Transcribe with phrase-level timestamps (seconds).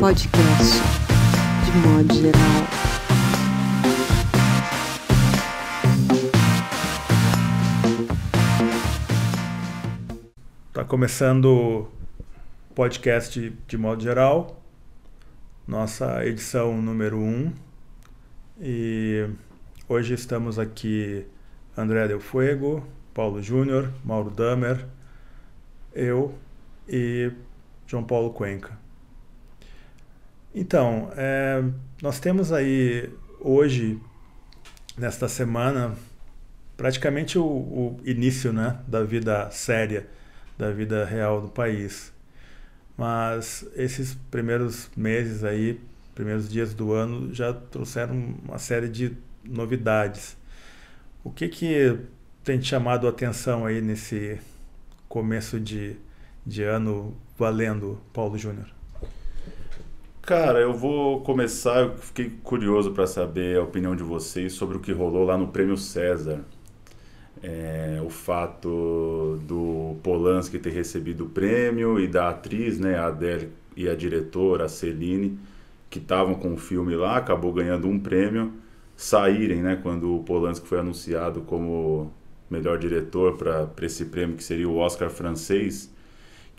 [0.00, 0.80] podcast,
[1.66, 2.40] de modo geral.
[10.72, 11.88] Tá começando o
[12.74, 14.62] podcast de, modo geral,
[15.68, 17.22] nossa edição número 1.
[17.22, 17.52] Um,
[18.58, 19.28] e
[19.86, 21.26] hoje estamos aqui
[21.76, 22.82] André Del Fuego,
[23.12, 24.86] Paulo Júnior, Mauro Damer,
[25.92, 26.34] eu
[26.88, 27.30] e
[27.86, 28.79] João Paulo Cuenca.
[30.54, 31.62] Então, é,
[32.02, 34.00] nós temos aí hoje,
[34.98, 35.94] nesta semana,
[36.76, 40.08] praticamente o, o, início né, da vida séria,
[40.58, 42.12] da vida real do país.
[42.96, 45.80] Mas esses primeiros meses aí,
[46.16, 50.36] primeiros dias do ano, já trouxeram uma série de novidades.
[51.22, 51.96] O que que
[52.42, 54.40] tem te chamado a atenção aí nesse
[55.08, 55.96] começo de,
[56.44, 58.79] de ano valendo, Paulo Júnior?
[60.22, 61.80] Cara, eu vou começar.
[61.80, 65.48] Eu fiquei curioso para saber a opinião de vocês sobre o que rolou lá no
[65.48, 66.44] Prêmio César.
[67.42, 73.50] É, o fato do Polanski ter recebido o prêmio e da atriz, né, a Adele
[73.76, 75.38] e a diretora, a Celine,
[75.88, 78.52] que estavam com o filme lá, acabou ganhando um prêmio,
[78.96, 82.12] saírem, né, quando o Polanski foi anunciado como
[82.50, 85.90] melhor diretor para esse prêmio que seria o Oscar francês,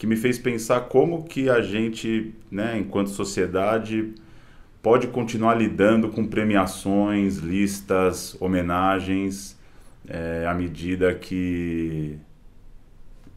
[0.02, 4.16] que me fez pensar como que a gente, né, enquanto sociedade,
[4.82, 9.56] pode continuar lidando com premiações, listas, homenagens,
[10.08, 12.18] é, à medida que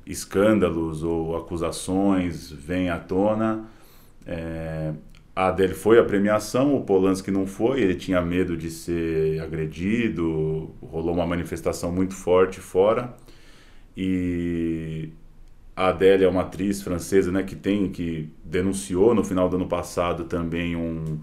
[0.06, 3.66] escândalos ou acusações vêm à tona.
[4.26, 4.94] É,
[5.36, 10.74] a dele foi a premiação, o Polanski não foi, ele tinha medo de ser agredido,
[10.80, 13.14] rolou uma manifestação muito forte fora.
[13.94, 15.10] E
[15.76, 19.66] a Adele é uma atriz francesa, né, que tem que denunciou no final do ano
[19.66, 21.18] passado também um,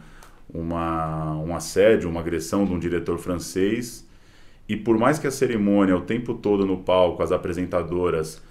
[0.53, 4.07] uma, um assédio, uma agressão de um diretor francês.
[4.67, 8.41] E por mais que a cerimônia o tempo todo no palco, as apresentadoras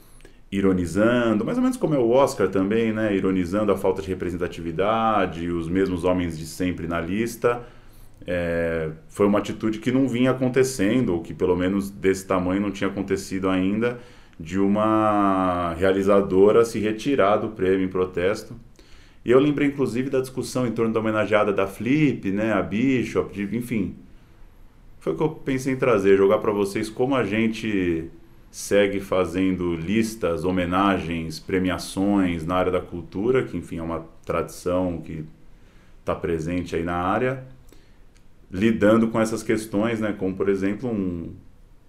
[0.51, 3.15] ironizando, mais ou menos como é o Oscar também, né?
[3.15, 7.63] Ironizando a falta de representatividade, os mesmos homens de sempre na lista.
[8.27, 12.71] É, foi uma atitude que não vinha acontecendo, ou que pelo menos desse tamanho não
[12.71, 13.99] tinha acontecido ainda,
[14.41, 18.57] de uma realizadora se retirar do prêmio em protesto.
[19.23, 23.35] E eu lembrei inclusive da discussão em torno da homenageada da Flip, né, a Bishop,
[23.35, 23.97] de, enfim.
[24.99, 28.11] Foi o que eu pensei em trazer, jogar para vocês como a gente
[28.51, 35.23] segue fazendo listas, homenagens, premiações na área da cultura, que enfim é uma tradição que
[36.01, 37.45] está presente aí na área,
[38.51, 41.31] lidando com essas questões, né, como por exemplo um,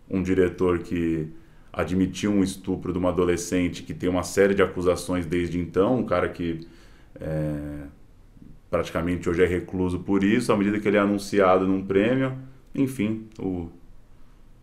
[0.09, 1.29] um diretor que
[1.71, 6.05] admitiu um estupro de uma adolescente que tem uma série de acusações desde então, um
[6.05, 6.67] cara que
[7.19, 7.83] é,
[8.69, 12.37] praticamente hoje é recluso por isso, à medida que ele é anunciado num prêmio,
[12.75, 13.69] enfim, o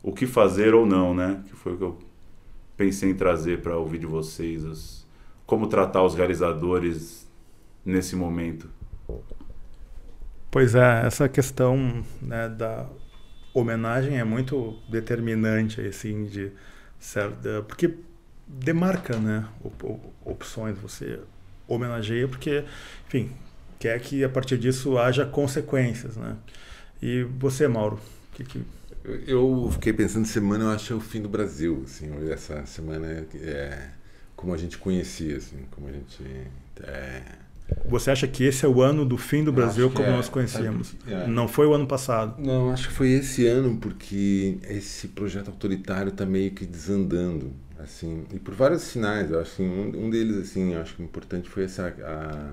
[0.02, 1.42] o que fazer ou não, né?
[1.46, 1.98] Que foi o que eu
[2.76, 5.06] pensei em trazer para ouvir de vocês, os,
[5.44, 7.28] como tratar os realizadores
[7.84, 8.68] nesse momento.
[10.50, 12.86] Pois é, essa questão né, da
[13.52, 16.52] homenagem é muito determinante, assim, de
[16.98, 17.94] certa, porque
[18.46, 19.46] demarca, né,
[20.24, 20.78] opções.
[20.78, 21.20] Você
[21.66, 22.64] homenageia porque,
[23.06, 23.30] enfim,
[23.78, 26.36] quer que a partir disso haja consequências, né?
[27.00, 28.00] E você, Mauro,
[28.32, 28.64] que, que
[29.26, 33.90] eu fiquei pensando semana, eu acho é o fim do Brasil, assim, essa semana é
[34.36, 36.22] como a gente conhecia, assim, como a gente
[36.82, 37.22] é...
[37.86, 40.94] Você acha que esse é o ano do fim do Brasil como é, nós conhecíamos?
[41.06, 41.26] É.
[41.26, 42.40] Não foi o ano passado?
[42.40, 48.24] Não, acho que foi esse ano porque esse projeto autoritário está meio que desandando, assim,
[48.32, 49.30] e por vários sinais.
[49.30, 52.52] Eu acho que um, um deles, assim, eu acho que importante foi essa a,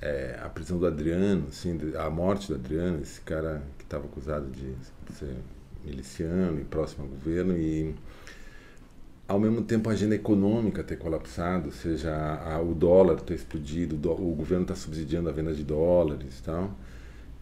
[0.00, 4.46] é, a prisão do Adriano, assim, a morte do Adriano, esse cara que estava acusado
[4.50, 4.74] de
[5.14, 5.34] ser
[5.84, 7.94] miliciano e próximo ao governo e
[9.26, 13.34] ao mesmo tempo a agenda econômica ter colapsado, ou seja, a, a, o dólar ter
[13.34, 16.70] explodido, do, o governo está subsidiando a venda de dólares e tal,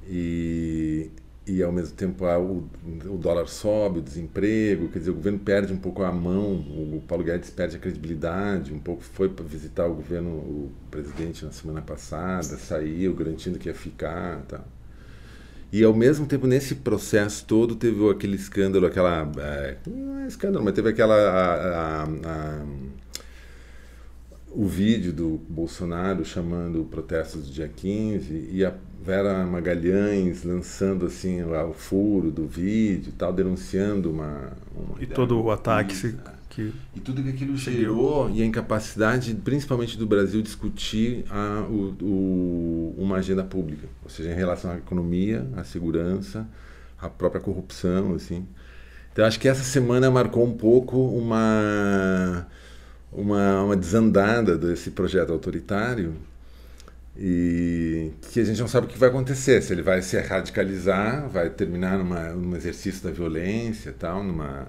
[0.06, 1.10] e,
[1.46, 2.68] e ao mesmo tempo a, o,
[3.06, 7.02] o dólar sobe, o desemprego, quer dizer, o governo perde um pouco a mão, o,
[7.06, 11.50] Paulo Guedes perde a credibilidade, um pouco foi para visitar o governo, o presidente na
[11.50, 14.64] semana passada, saiu garantindo que ia ficar e tal.
[15.72, 19.32] E ao mesmo tempo, nesse processo todo, teve aquele escândalo, aquela.
[19.38, 21.14] É, não é escândalo, mas teve aquela.
[21.14, 22.64] A, a, a,
[24.50, 31.42] o vídeo do Bolsonaro chamando protestos do dia 15 e a Vera Magalhães lançando assim
[31.42, 34.52] o furo do vídeo tal, denunciando uma.
[34.76, 35.96] uma e todo o ataque
[36.54, 41.96] que E tudo que aquilo gerou e a incapacidade, principalmente do Brasil, discutir a, o,
[42.02, 46.46] o- uma agenda pública, ou seja, em relação à economia, à segurança,
[47.00, 48.46] à própria corrupção, assim.
[49.12, 52.46] Então acho que essa semana marcou um pouco uma
[53.12, 56.14] uma, uma desandada desse projeto autoritário
[57.16, 61.28] e que a gente não sabe o que vai acontecer, se ele vai se radicalizar,
[61.28, 64.66] vai terminar numa, num exercício da violência, tal, numa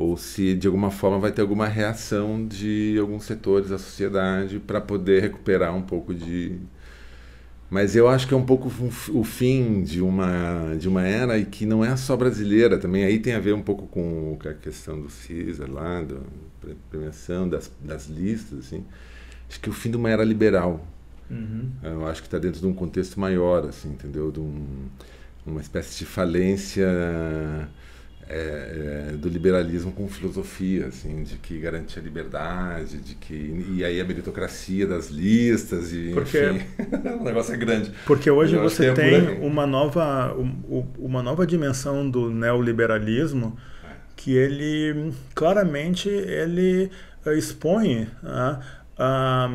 [0.00, 4.80] ou se de alguma forma vai ter alguma reação de alguns setores da sociedade para
[4.80, 6.58] poder recuperar um pouco de
[7.68, 8.72] mas eu acho que é um pouco
[9.12, 13.04] o fim de uma de uma era e que não é só brasileira também.
[13.04, 16.16] Aí tem a ver um pouco com a questão do César lá da
[16.90, 18.84] premiação das, das listas assim.
[19.48, 20.84] Acho que o fim de uma era liberal.
[21.30, 21.70] Uhum.
[21.84, 24.32] eu acho que está dentro de um contexto maior assim entendeu?
[24.32, 24.66] De um,
[25.46, 26.88] uma espécie de falência
[28.32, 33.34] é, é, do liberalismo com filosofia, assim, de que garante a liberdade, de que
[33.74, 36.64] e aí a meritocracia das listas e Porque- enfim,
[37.20, 37.92] o negócio é grande.
[38.06, 43.56] Porque hoje você é tem uma nova, um- um- uma nova dimensão do neoliberalismo
[44.16, 46.90] que ele claramente ele
[47.26, 48.60] eh, expõe ah,
[48.98, 49.50] ah,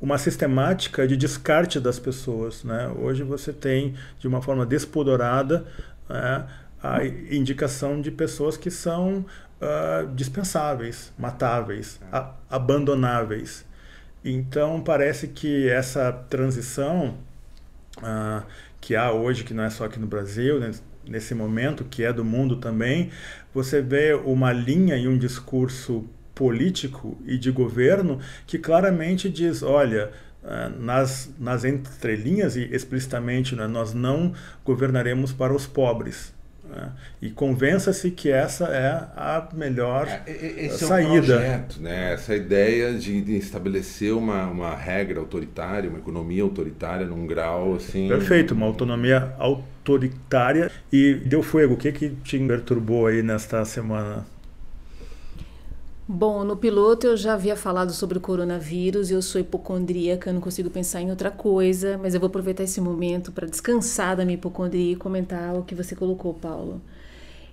[0.00, 2.62] uma sistemática de descarte das pessoas.
[2.64, 2.88] Né?
[2.98, 5.64] Hoje você tem, de uma forma despudorada,
[6.08, 6.44] né,
[6.84, 7.04] a
[7.34, 9.24] indicação de pessoas que são
[9.60, 13.64] ah, dispensáveis, matáveis, a- abandonáveis.
[14.24, 17.16] Então parece que essa transição
[18.02, 18.44] ah,
[18.80, 20.72] que há hoje, que não é só aqui no Brasil, né,
[21.06, 23.10] nesse momento, que é do mundo também,
[23.52, 26.04] você vê uma linha e um discurso
[26.34, 30.12] político e de governo que claramente diz, olha,
[30.44, 34.34] ah, nas, nas entrelinhas e explicitamente, né, nós não
[34.64, 36.33] governaremos para os pobres.
[36.74, 36.90] Né,
[37.22, 41.10] e convença-se que essa é a melhor É, é, Esse é saída.
[41.10, 42.12] um projeto, né?
[42.12, 48.08] Essa ideia de, de estabelecer uma, uma regra autoritária, uma economia autoritária num grau assim.
[48.08, 50.70] Perfeito, uma autonomia autoritária.
[50.92, 54.26] E deu fogo, o que, que te perturbou aí nesta semana?
[56.06, 60.68] Bom, no piloto eu já havia falado sobre o coronavírus, eu sou hipocondríaca, não consigo
[60.68, 64.92] pensar em outra coisa, mas eu vou aproveitar esse momento para descansar da minha hipocondria
[64.92, 66.82] e comentar o que você colocou, Paulo.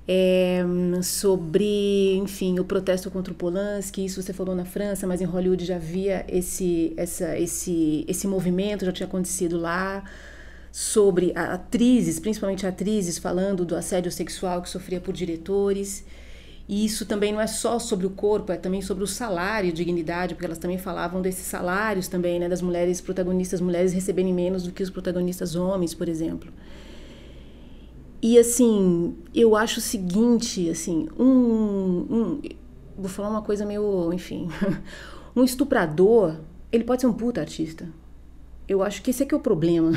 [0.06, 0.66] É,
[1.02, 5.64] sobre, enfim, o protesto contra o Polanski, isso você falou na França, mas em Hollywood
[5.64, 10.04] já havia esse, essa, esse, esse movimento, já tinha acontecido lá,
[10.74, 16.04] sobre atrizes, principalmente atrizes, falando do assédio sexual que sofria por diretores.
[16.68, 19.72] E isso também não é só sobre o corpo, é também sobre o salário e
[19.72, 24.64] dignidade, porque elas também falavam desses salários também, né, das mulheres protagonistas, mulheres receberem menos
[24.64, 26.52] do que os protagonistas homens, por exemplo.
[28.22, 31.26] E assim, eu acho o seguinte, assim, um,
[32.10, 32.42] um
[32.96, 34.48] vou falar uma coisa meio, enfim,
[35.36, 36.38] um estuprador,
[36.72, 37.90] ele pode ser um puta artista.
[38.68, 39.94] Eu acho que esse aqui é o problema.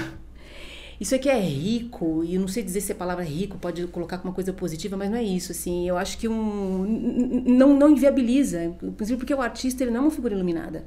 [1.01, 4.31] Isso aqui é rico, e não sei dizer se a palavra rico pode colocar como
[4.31, 5.89] uma coisa positiva, mas não é isso, assim.
[5.89, 10.11] Eu acho que um não não inviabiliza, inclusive porque o artista ele não é uma
[10.11, 10.85] figura iluminada.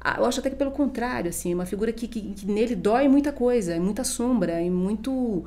[0.00, 2.74] Ah, Eu acho até que pelo contrário, assim, é uma figura que, que, que nele
[2.74, 5.44] dói muita coisa, é muita sombra, é muito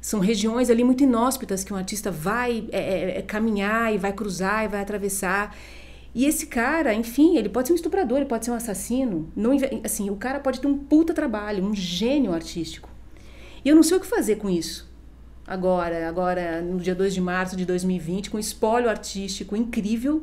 [0.00, 4.12] são regiões ali muito inóspitas que um artista vai é, é, é, caminhar e vai
[4.12, 5.56] cruzar e vai atravessar.
[6.14, 9.30] E esse cara, enfim, ele pode ser um estuprador, ele pode ser um assassino.
[9.36, 9.50] Não,
[9.84, 12.88] assim, o cara pode ter um puta trabalho, um gênio artístico.
[13.66, 14.88] E eu não sei o que fazer com isso.
[15.44, 20.22] Agora, agora no dia 2 de março de 2020, com um espólio artístico incrível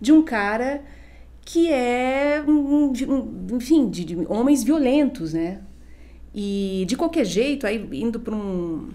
[0.00, 0.80] de um cara
[1.44, 2.40] que é,
[3.52, 5.60] enfim, de, de homens violentos, né?
[6.32, 8.90] E de qualquer jeito, aí indo para um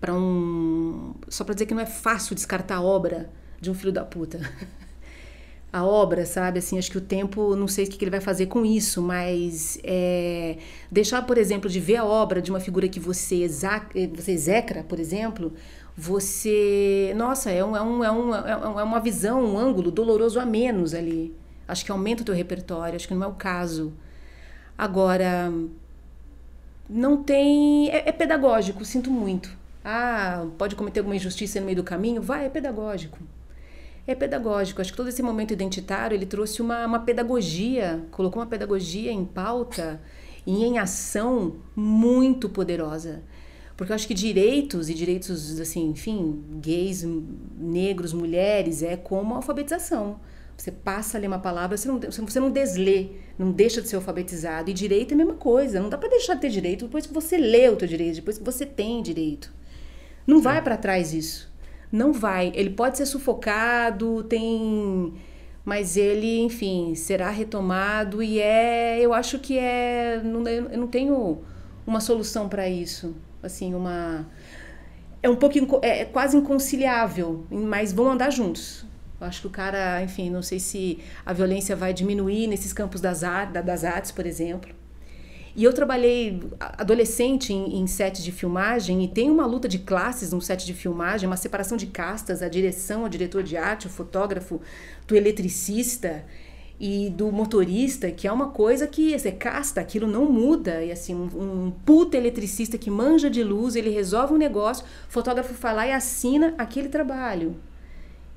[0.00, 3.28] para um só para dizer que não é fácil descartar a obra
[3.60, 4.38] de um filho da puta.
[5.76, 6.58] A obra, sabe?
[6.58, 9.78] Assim, acho que o tempo, não sei o que ele vai fazer com isso, mas
[9.84, 10.56] é,
[10.90, 13.82] deixar, por exemplo, de ver a obra de uma figura que você, exa,
[14.14, 15.52] você execra, por exemplo,
[15.94, 17.12] você.
[17.14, 20.94] Nossa, é, um, é, um, é, um, é uma visão, um ângulo doloroso a menos
[20.94, 21.34] ali.
[21.68, 23.92] Acho que aumenta o teu repertório, acho que não é o caso.
[24.78, 25.52] Agora,
[26.88, 27.90] não tem.
[27.90, 29.50] É, é pedagógico, sinto muito.
[29.84, 32.22] Ah, pode cometer alguma injustiça no meio do caminho?
[32.22, 33.18] Vai, é pedagógico.
[34.06, 34.80] É pedagógico.
[34.80, 39.24] Acho que todo esse momento identitário ele trouxe uma, uma pedagogia, colocou uma pedagogia em
[39.24, 40.00] pauta
[40.46, 43.22] e em ação muito poderosa.
[43.76, 47.04] Porque eu acho que direitos e direitos, assim, enfim, gays,
[47.58, 50.18] negros, mulheres, é como a alfabetização.
[50.56, 54.70] Você passa ali uma palavra, você não, você não deslê, não deixa de ser alfabetizado.
[54.70, 55.80] E direito é a mesma coisa.
[55.80, 58.38] Não dá para deixar de ter direito depois que você lê o teu direito, depois
[58.38, 59.52] que você tem direito.
[60.26, 61.52] Não vai para trás isso.
[61.90, 62.52] Não vai.
[62.54, 65.14] Ele pode ser sufocado, tem
[65.64, 71.42] mas ele, enfim, será retomado e é, eu acho que é, não, eu não tenho
[71.84, 74.24] uma solução para isso, assim, uma
[75.22, 78.84] é um pouco é, é quase inconciliável, mas vão andar juntos.
[79.20, 83.00] Eu acho que o cara, enfim, não sei se a violência vai diminuir nesses campos
[83.00, 83.22] das,
[83.64, 84.72] das artes, por exemplo.
[85.56, 90.30] E eu trabalhei adolescente em, em set de filmagem e tem uma luta de classes
[90.30, 93.90] no set de filmagem, uma separação de castas, a direção, o diretor de arte, o
[93.90, 94.60] fotógrafo,
[95.08, 96.26] do eletricista
[96.78, 100.84] e do motorista, que é uma coisa que é casta, aquilo não muda.
[100.84, 105.10] E assim, um, um puta eletricista que manja de luz, ele resolve um negócio, o
[105.10, 107.56] fotógrafo lá e assina aquele trabalho.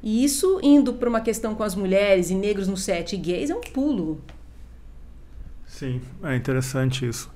[0.02, 3.50] E isso indo para uma questão com as mulheres e negros no set e gays
[3.50, 4.22] é um pulo.
[5.80, 7.32] Sim, é interessante isso.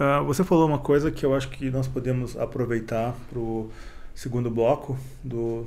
[0.00, 3.70] Uh, você falou uma coisa que eu acho que nós podemos aproveitar para o
[4.12, 5.64] segundo bloco do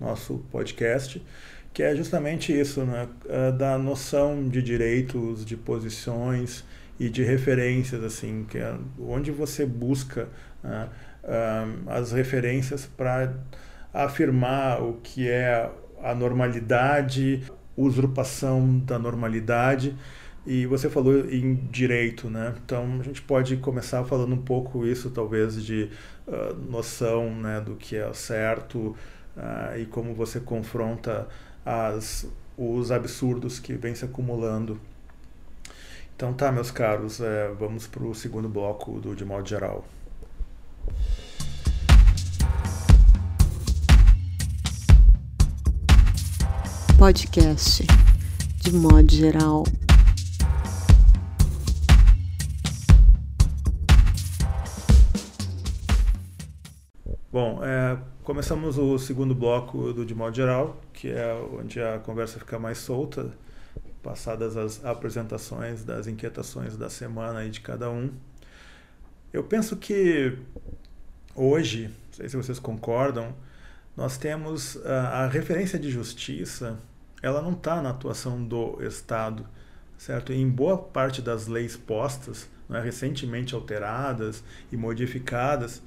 [0.00, 1.24] nosso podcast,
[1.72, 3.06] que é justamente isso, né?
[3.24, 6.64] Uh, da noção de direitos, de posições
[6.98, 10.28] e de referências, assim, que é onde você busca
[10.64, 10.90] uh,
[11.86, 13.32] as referências para
[13.94, 15.70] afirmar o que é
[16.02, 17.44] a normalidade,
[17.76, 19.96] usurpação da normalidade
[20.46, 22.54] e você falou em direito, né?
[22.64, 25.90] Então a gente pode começar falando um pouco isso, talvez, de
[26.26, 28.96] uh, noção né, do que é certo
[29.36, 31.28] uh, e como você confronta
[31.64, 34.80] as, os absurdos que vêm se acumulando.
[36.16, 39.84] Então tá, meus caros, é, vamos para o segundo bloco do De Modo Geral.
[46.98, 47.86] Podcast
[48.58, 49.64] De Modo Geral.
[57.32, 62.40] Bom, é, começamos o segundo bloco do De Modo Geral, que é onde a conversa
[62.40, 63.30] fica mais solta,
[64.02, 68.10] passadas as apresentações das inquietações da semana e de cada um.
[69.32, 70.36] Eu penso que
[71.32, 73.32] hoje, não sei se vocês concordam,
[73.96, 76.80] nós temos a, a referência de justiça,
[77.22, 79.46] ela não está na atuação do Estado,
[79.96, 80.32] certo?
[80.32, 85.80] em boa parte das leis postas, é, recentemente alteradas e modificadas,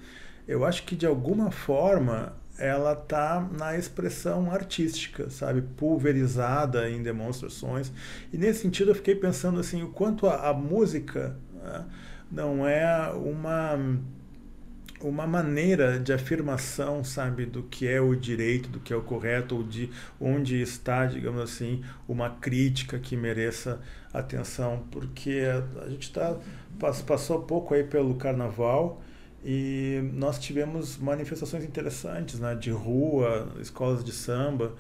[0.47, 7.91] eu acho que de alguma forma ela está na expressão artística, sabe, pulverizada em demonstrações.
[8.31, 11.85] E nesse sentido eu fiquei pensando assim, o quanto a, a música né,
[12.31, 13.77] não é uma
[15.03, 19.57] uma maneira de afirmação, sabe, do que é o direito, do que é o correto,
[19.57, 23.81] ou de onde está, digamos assim, uma crítica que mereça
[24.13, 25.41] atenção, porque
[25.85, 26.37] a gente tá,
[27.05, 29.01] passou pouco aí pelo carnaval,
[29.43, 34.73] e nós tivemos manifestações interessantes, né, de rua, escolas de samba.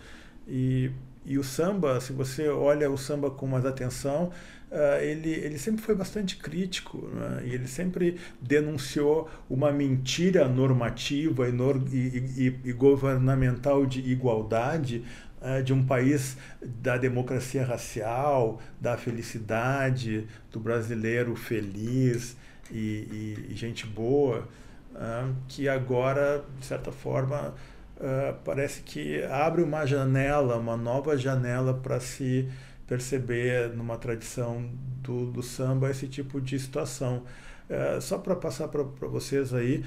[0.47, 0.89] E,
[1.25, 4.31] e o samba, se você olha o samba com mais atenção,
[4.71, 7.09] uh, ele, ele sempre foi bastante crítico.
[7.13, 7.43] Né?
[7.45, 15.03] E ele sempre denunciou uma mentira normativa e, nor, e, e, governamental de igualdade
[15.41, 22.37] uh, de um país da democracia racial, da felicidade, do brasileiro feliz
[22.71, 24.47] e, e gente boa,
[24.93, 27.53] uh, que agora, de certa forma,
[27.97, 32.47] uh, parece que abre uma janela, uma nova janela para se
[32.87, 34.69] perceber numa tradição
[35.01, 37.23] do, do samba esse tipo de situação.
[37.69, 39.83] Uh, só para passar para vocês aí,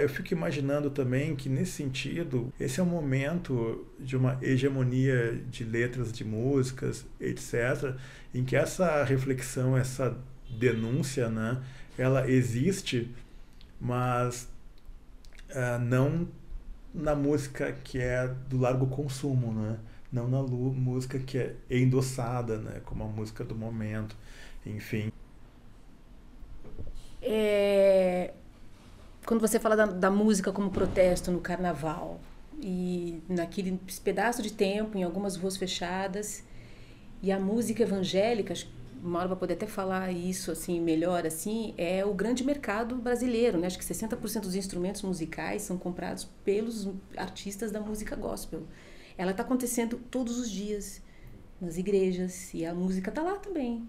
[0.00, 5.62] eu fico imaginando também que nesse sentido, esse é um momento de uma hegemonia de
[5.62, 7.94] letras, de músicas, etc.,
[8.34, 10.16] em que essa reflexão, essa
[10.50, 11.60] denúncia, né,
[11.98, 13.12] ela existe,
[13.80, 14.48] mas
[15.50, 16.28] uh, não
[16.94, 19.78] na música que é do largo consumo, né?
[20.10, 22.80] Não na música que é endossada, né?
[22.84, 24.16] Como a música do momento,
[24.64, 25.12] enfim.
[27.20, 28.32] É...
[29.26, 32.18] Quando você fala da, da música como protesto no carnaval
[32.60, 36.42] e naquele pedaço de tempo, em algumas ruas fechadas,
[37.22, 38.54] e a música evangélica,
[39.02, 43.66] Mauro vai poder até falar isso assim melhor assim, é o grande mercado brasileiro, né?
[43.66, 48.62] Acho que 60% dos instrumentos musicais são comprados pelos artistas da música gospel.
[49.16, 51.02] Ela está acontecendo todos os dias
[51.60, 53.88] nas igrejas e a música está lá também.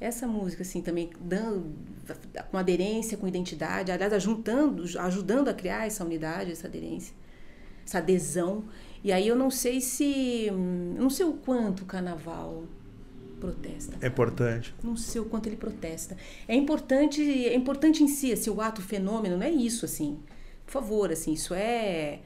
[0.00, 1.72] Essa música assim também dando
[2.50, 7.14] com aderência, com identidade, aliás, ajudando, ajudando a criar essa unidade, essa aderência,
[7.86, 8.64] essa adesão.
[9.04, 10.50] E aí eu não sei se,
[10.98, 12.64] não sei o quanto o carnaval
[13.42, 13.96] protesta.
[14.00, 14.74] É importante.
[14.82, 16.16] Não sei o quanto ele protesta.
[16.46, 20.20] É importante, é importante em si, assim, o ato, o fenômeno, não é isso, assim.
[20.64, 22.20] Por favor, assim, isso é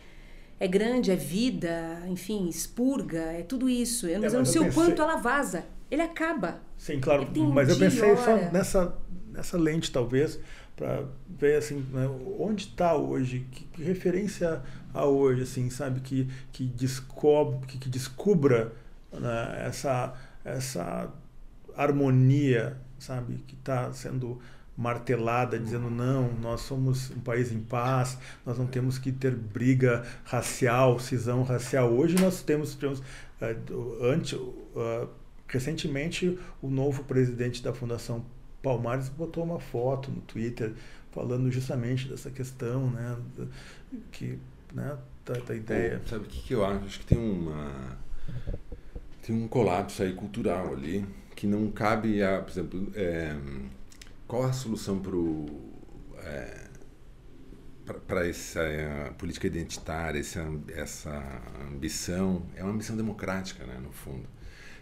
[0.59, 4.07] é grande, é vida, enfim, expurga, é tudo isso.
[4.07, 5.67] Eu, É, eu não sei eu o quanto ela vaza.
[5.91, 6.61] Ele acaba.
[6.79, 7.29] Sim, claro.
[7.53, 8.51] Mas eu pensei só hora.
[8.51, 8.97] nessa,
[9.31, 10.41] nessa lente, talvez,
[10.75, 12.09] para ver assim, né,
[12.39, 17.89] onde está hoje, que, que referência há hoje, assim, sabe, que, que, descobre, que, que
[17.89, 18.73] descubra
[19.13, 20.15] né, essa,
[20.47, 21.13] essa
[21.77, 24.41] harmonia, sabe, que está sendo
[24.77, 30.05] martelada, dizendo não, nós somos um país em paz, nós não temos que ter briga
[30.25, 31.91] racial, cisão racial.
[31.93, 33.03] Hoje nós temos, temos
[33.41, 34.39] eh, do- ante,
[34.77, 35.09] ah,
[35.49, 38.25] recentemente o novo presidente da Fundação
[38.63, 40.75] Palmares botou uma foto no Twitter
[41.13, 43.17] falando justamente dessa questão, né,
[44.13, 44.39] que,
[44.75, 46.03] né, da, da ideia.
[46.07, 46.85] Sabe o que, que eu acho?
[46.85, 47.97] Acho que tem uma
[49.27, 51.05] tem um colapso aí cultural ali
[51.35, 53.37] que não cabe a, por exemplo, é,
[54.27, 55.01] qual a solução
[58.07, 62.43] para essa é, política identitária, essa, essa ambição?
[62.57, 64.25] É uma ambição democrática, né, no fundo.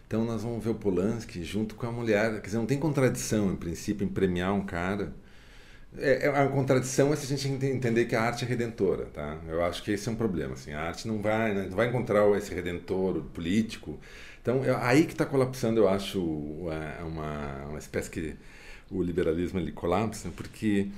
[0.07, 3.53] Então nós vamos ver o Polanski junto com a mulher, quer dizer, não tem contradição
[3.53, 5.13] em princípio em premiar um cara
[5.99, 9.07] é, é- a contradição é se a gente ente- entender que a arte é redentora,
[9.07, 9.39] tá?
[9.49, 10.73] Eu acho que esse é um problema, assim.
[10.73, 13.99] A arte não vai, né, não vai encontrar esse redentor político.
[14.45, 18.37] Então, é aí que está colapsando, eu acho, uma, uma espécie que
[18.91, 20.89] o liberalismo ele colapsa, porque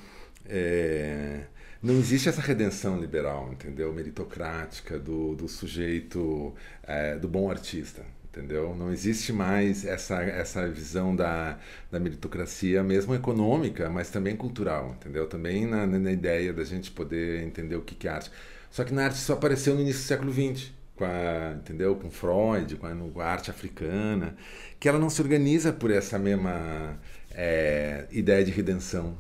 [0.47, 1.43] é,
[1.81, 3.93] não existe essa redenção liberal, entendeu?
[3.93, 8.75] Meritocrática do, do sujeito, é, do bom artista, entendeu?
[8.75, 11.57] Não existe mais essa, essa visão da,
[11.89, 15.29] da meritocracia, mesmo econômica, mas também cultural, entendeu?
[15.29, 18.29] Também na, na ideia da gente poder entender o que que é arte.
[18.73, 21.95] Só que na arte isso apareceu no início do século XX, com a, entendeu?
[21.97, 24.37] Com Freud, com a, com a arte africana,
[24.81, 26.99] que ela não se organiza por essa mesma
[27.31, 29.17] é, ideia de redenção.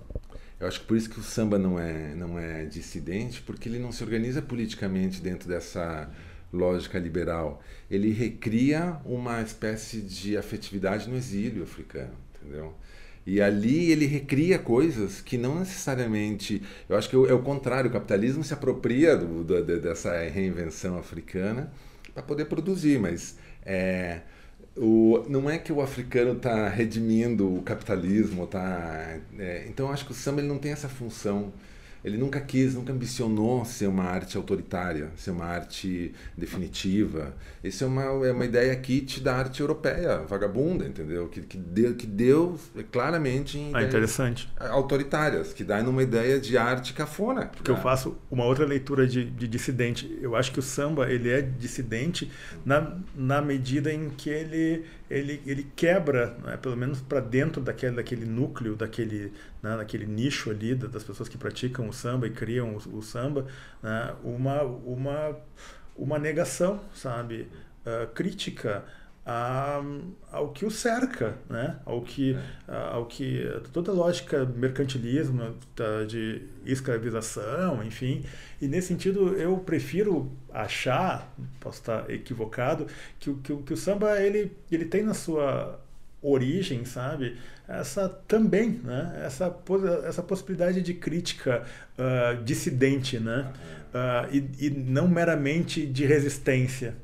[0.59, 3.79] Eu acho que por isso que o samba não é, não é dissidente, porque ele
[3.79, 6.11] não se organiza politicamente dentro dessa
[6.51, 7.63] lógica liberal.
[7.91, 12.75] Ele recria uma espécie de afetividade no exílio africano, entendeu?
[13.27, 16.63] E ali ele recria coisas que não necessariamente.
[16.89, 21.73] Eu acho que é o contrário, o capitalismo se apropria do, do, dessa reinvenção africana
[22.15, 24.21] para poder produzir, mas é,
[24.77, 30.07] o, não é que o africano está redimindo o capitalismo, tá, é, então eu acho
[30.07, 31.53] que o samba ele não tem essa função.
[32.07, 37.35] Ele nunca quis, nunca ambicionou ser uma arte autoritária, ser uma arte definitiva.
[37.65, 41.27] Isso é uma, é uma ideia kit da arte europeia, vagabunda, entendeu?
[41.29, 42.57] Que, que, deu, que deu
[42.93, 44.49] claramente em Ah, interessante.
[44.61, 47.47] autoritárias, que dá numa ideia de arte cafona.
[47.47, 50.17] Porque eu faço uma outra leitura de, de dissidente.
[50.23, 52.31] Eu acho que o samba ele é dissidente
[52.65, 57.97] na, na medida em que ele, ele, ele quebra, né, pelo menos para dentro daquele,
[57.97, 59.33] daquele núcleo, daquele,
[59.67, 63.03] né, daquele nicho ali da- das pessoas que praticam o samba e criam o, o
[63.03, 63.47] samba,
[63.83, 65.37] né, uma, uma,
[65.97, 67.49] uma negação, sabe,
[67.85, 68.85] ah, crítica
[69.29, 69.83] a,
[70.31, 71.79] ao que o cerca, né?
[71.85, 72.37] ao, que,
[72.69, 78.25] a- ao que toda a lógica mercantilismo, da- de escravização, enfim.
[78.61, 82.87] E nesse sentido eu prefiro achar, posso estar equivocado,
[83.19, 85.81] que, o- que, que o samba ele, ele tem na sua
[86.23, 87.37] origem, sabe?
[87.69, 89.23] Essa também, né?
[89.25, 89.55] Essa,
[90.07, 91.65] essa possibilidade de crítica
[91.99, 93.53] ah, dissidente, né?
[93.93, 96.95] Ah, e, e não meramente de resistência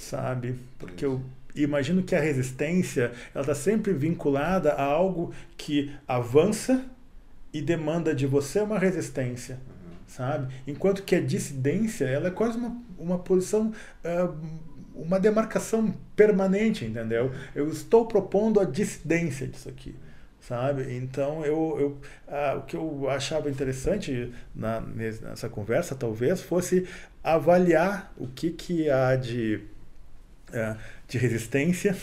[0.00, 0.58] sabe?
[0.78, 1.22] Porque eu
[1.54, 6.84] imagino que a resistência ela está sempre vinculada a algo que avança
[7.52, 9.58] e demanda de você uma resistência,
[10.06, 10.52] sabe?
[10.66, 13.72] Enquanto que a dissidência ela é quase uma, uma posição
[14.04, 14.32] ah,
[15.02, 17.32] uma demarcação permanente, entendeu?
[17.54, 19.94] Eu estou propondo a dissidência disso aqui,
[20.40, 20.94] sabe?
[20.96, 26.86] Então eu, eu ah, o que eu achava interessante na, nes- nessa conversa talvez fosse
[27.22, 29.60] avaliar o que que há de
[30.52, 30.76] eh,
[31.08, 31.96] de resistência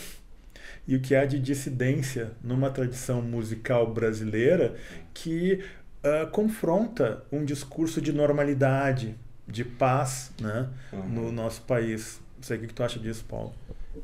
[0.88, 4.75] e o que há de dissidência numa tradição musical brasileira
[5.13, 5.63] que
[6.03, 9.15] ah, confronta um discurso de normalidade,
[9.47, 10.69] de paz, né,
[11.03, 12.19] no nosso país.
[12.38, 13.52] Não sei o que que tu acha disso, Paulo.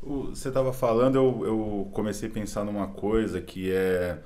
[0.02, 4.18] Você estava falando, eu, eu comecei a pensar numa coisa que é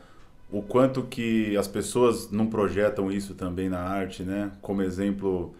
[0.51, 4.51] o quanto que as pessoas não projetam isso também na arte, né?
[4.63, 5.55] Como exemplo,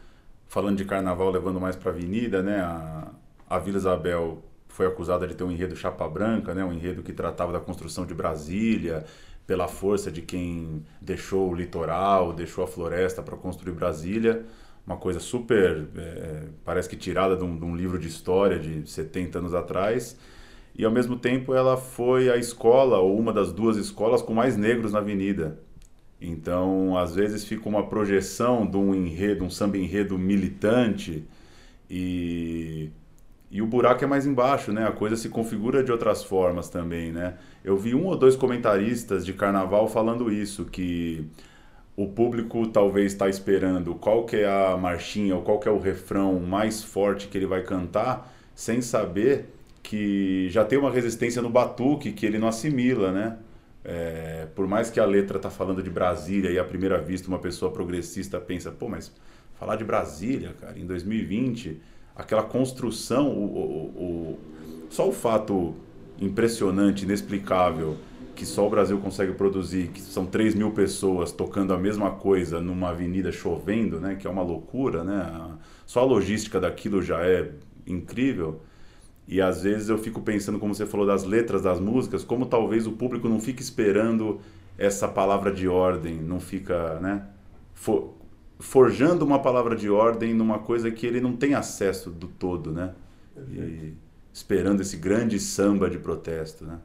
[0.47, 2.61] falando de carnaval, levando mais para avenida, né?
[2.61, 3.09] A,
[3.51, 6.65] a Vila Isabel foi acusada de ter um enredo chapa branca, né?
[6.65, 9.05] Um enredo que tratava da construção de Brasília,
[9.47, 14.45] pela força de quem deixou o litoral, deixou a floresta para construir Brasília
[14.89, 18.89] uma coisa super, é, parece que tirada de um, de um livro de história de
[18.91, 20.19] 70 anos atrás.
[20.75, 24.57] E ao mesmo tempo ela foi a escola, ou uma das duas escolas com mais
[24.57, 25.61] negros na avenida.
[26.21, 31.29] Então, às vezes fica uma projeção de um enredo, um samba enredo militante,
[31.91, 32.91] E,
[33.51, 34.87] e o buraco é mais embaixo, né?
[34.87, 37.39] A coisa se configura de outras formas também, né?
[37.65, 41.27] Eu vi um ou dois comentaristas de carnaval falando isso, que
[41.99, 45.81] o público talvez está esperando qual que é a marchinha ou qual que é o
[45.81, 51.51] refrão mais forte que ele vai cantar, sem saber que já tem uma resistência no
[51.51, 53.39] batuque que ele não assimila, né?
[53.85, 57.41] É, por mais que a letra tá falando de Brasília e à primeira vista uma
[57.41, 59.13] pessoa progressista pensa, pô, mas
[59.59, 61.81] falar de Brasília, cara, em 2020,
[62.15, 64.39] aquela construção, o, o, o,
[64.89, 65.75] só o fato
[66.21, 67.97] impressionante, inexplicável,
[68.39, 72.61] que só o Brasil consegue produzir, que são 3 mil pessoas tocando a mesma coisa
[72.61, 75.59] numa avenida chovendo, né, que é uma loucura, né?
[75.85, 77.51] Só a logística daquilo já é
[77.85, 78.61] incrível.
[79.27, 82.87] E às vezes eu fico pensando, como você falou, das letras das músicas, como talvez
[82.87, 84.41] o público não fique esperando
[84.79, 87.27] essa palavra de ordem, não fica, né?
[87.75, 88.15] For,
[88.61, 92.95] forjando uma palavra de ordem numa coisa que ele não tem acesso do todo, né?
[93.51, 93.95] E
[94.33, 96.79] esperando esse grande samba de protesto, né?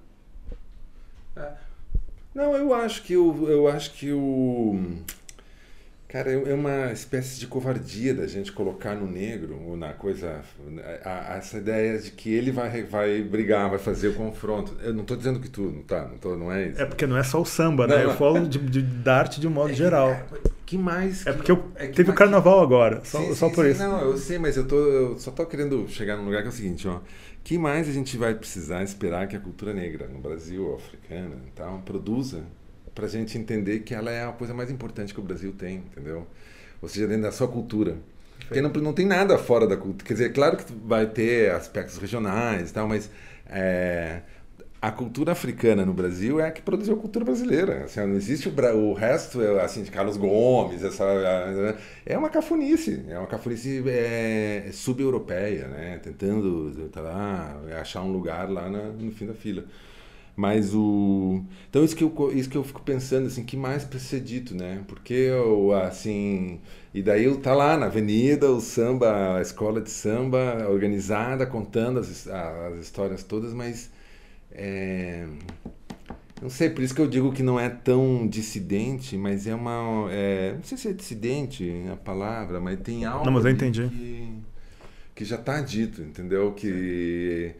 [1.36, 1.52] É.
[2.34, 5.04] Não, eu acho que o, eu acho que o
[6.13, 10.41] Cara, é, é uma espécie de covardia da gente colocar no negro, ou na coisa.
[11.04, 14.78] A, a, essa ideia de que ele vai, vai brigar, vai fazer o confronto.
[14.84, 16.80] Eu não estou dizendo que tu, não tá, não, tô, não é isso.
[16.80, 17.96] É porque não é só o samba, né?
[17.96, 20.15] Não, eu falo de, de, da arte de um modo é, geral.
[20.73, 21.25] É, que mais?
[21.27, 23.83] É porque eu, é teve o carnaval agora, só, sim, só sim, por sim, isso.
[23.83, 26.51] Não, eu sei, mas eu, tô, eu só estou querendo chegar num lugar que é
[26.51, 26.99] o seguinte, ó.
[27.43, 31.79] que mais a gente vai precisar esperar que a cultura negra no Brasil, africana, tal,
[31.79, 32.43] produza
[32.95, 35.77] para a gente entender que ela é a coisa mais importante que o Brasil tem,
[35.77, 36.27] entendeu?
[36.81, 37.97] Ou seja, dentro da sua cultura.
[38.39, 40.05] Porque não, não tem nada fora da cultura.
[40.05, 43.09] Quer dizer, claro que vai ter aspectos regionais e tal, mas
[43.47, 44.21] é,
[44.84, 47.86] a cultura africana no Brasil é a que produziu a cultura brasileira.
[47.86, 51.06] Assim, não existe o, o resto, é, assim, de Carlos Gomes, essa,
[52.06, 56.02] é uma cafunice, é uma cafunice é, sub-europeia, né?
[56.04, 59.63] Tentando tá lá, achar um lugar lá na, no fim da fila.
[60.36, 61.41] Mas o.
[61.69, 64.54] Então, isso que, eu, isso que eu fico pensando, assim, que mais precisa ser dito,
[64.54, 64.84] né?
[64.86, 66.60] Porque, eu, assim.
[66.93, 72.28] E daí tá lá na avenida, o samba, a escola de samba organizada, contando as,
[72.28, 73.89] as histórias todas, mas.
[74.53, 75.25] É,
[76.41, 80.07] não sei, por isso que eu digo que não é tão dissidente, mas é uma.
[80.11, 83.25] É, não sei se é dissidente a palavra, mas tem algo.
[83.25, 83.87] Não, mas eu entendi.
[83.87, 84.33] Que,
[85.15, 86.51] que já está dito, entendeu?
[86.51, 87.55] Que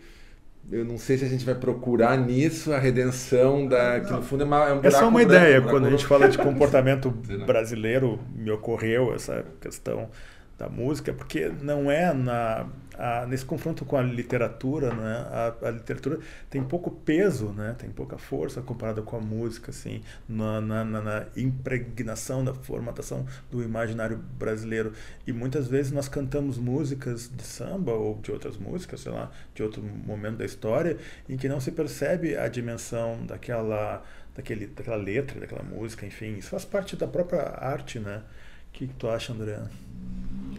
[0.72, 4.44] eu não sei se a gente vai procurar nisso a redenção da que no fundo
[4.44, 7.10] é, uma, é um é só uma ideia quando a gente fala de comportamento
[7.46, 10.10] brasileiro me ocorreu essa questão
[10.58, 12.66] da música porque não é na
[12.98, 17.90] a, nesse confronto com a literatura, né, a, a, literatura tem pouco peso, né, tem
[17.90, 24.18] pouca força comparada com a música, assim, na, na, na, impregnação da formatação do imaginário
[24.18, 24.94] brasileiro.
[25.26, 29.64] E muitas vezes nós cantamos músicas de samba ou de outras músicas, sei lá, de
[29.64, 34.04] outro momento da história, em que não se percebe a dimensão daquela,
[34.36, 36.38] daquele, daquela letra, daquela música, enfim.
[36.38, 38.22] Isso faz parte da própria arte, né?
[38.70, 39.60] O que, que tu acha, André?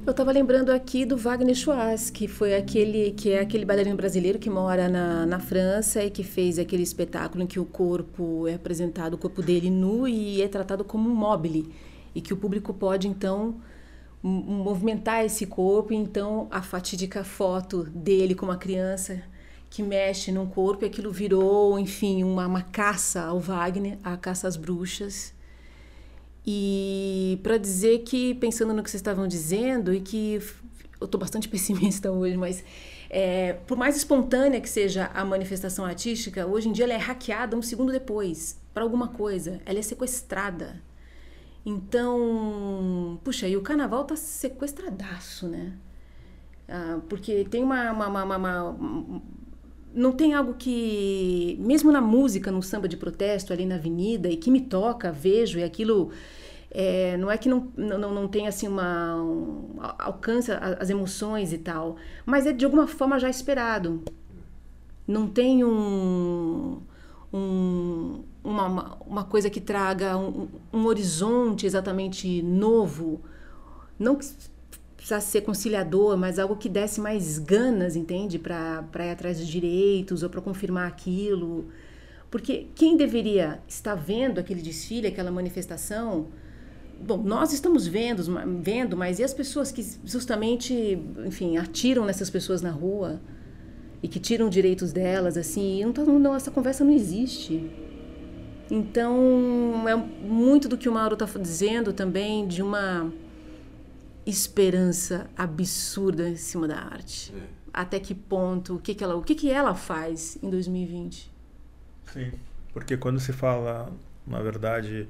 [0.06, 4.38] Eu estava lembrando aqui do Wagner Schwartz, que foi aquele que é aquele bailarino brasileiro
[4.38, 8.52] que mora na, na França e que fez aquele espetáculo em que o corpo é
[8.52, 11.72] apresentado, o corpo dele nu e é tratado como um mobile
[12.14, 13.56] e que o público pode então
[14.22, 19.22] movimentar esse corpo, então a fatídica foto dele com uma criança
[19.70, 24.46] que mexe num corpo e aquilo virou, enfim, uma, uma caça ao Wagner, a caça
[24.46, 25.32] às bruxas.
[26.46, 30.40] E para dizer que, pensando no que vocês estavam dizendo, e que
[31.00, 32.62] eu estou bastante pessimista hoje, mas
[33.09, 37.57] é, por mais espontânea que seja a manifestação artística, hoje em dia ela é hackeada
[37.57, 40.83] um segundo depois para alguma coisa, ela é sequestrada.
[41.64, 45.72] Então, puxa, e o carnaval tá sequestradaço, né?
[46.68, 48.76] Ah, porque tem uma, uma, uma, uma,
[49.94, 54.37] Não tem algo que, mesmo na música, no samba de protesto ali na avenida, e
[54.37, 56.11] que me toca, vejo, e aquilo
[56.70, 61.59] é, não é que não, não, não tem assim uma um, alcance as emoções e
[61.59, 64.02] tal, mas é de alguma forma já esperado.
[65.07, 66.80] Não tem um,
[67.33, 73.22] um uma, uma coisa que traga um, um horizonte exatamente novo,
[73.98, 74.26] não que
[75.04, 80.22] precisa ser conciliador, mas algo que desse mais ganas, entende, para ir atrás dos direitos
[80.22, 81.66] ou para confirmar aquilo.
[82.30, 86.28] Porque quem deveria estar vendo aquele desfile, aquela manifestação,
[86.98, 88.22] Bom, nós estamos vendo,
[88.62, 93.20] vendo, mas e as pessoas que justamente, enfim, atiram nessas pessoas na rua
[94.00, 97.68] e que tiram direitos delas, assim, não, tá, não essa conversa não existe.
[98.70, 103.12] Então, é muito do que o Mauro está dizendo também de uma
[104.26, 107.32] esperança absurda em cima da arte.
[107.37, 107.46] É.
[107.72, 111.32] Até que ponto, o que, que ela, o que, que ela faz em 2020?
[112.12, 112.32] Sim,
[112.72, 113.92] porque quando se fala,
[114.26, 115.08] na verdade,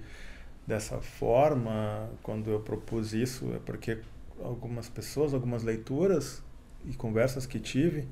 [0.66, 3.98] dessa forma, quando eu propus isso, é porque
[4.42, 6.42] algumas pessoas, algumas leituras
[6.84, 8.08] e conversas que tive